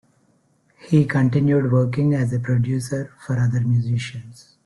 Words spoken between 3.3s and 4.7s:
other musicians.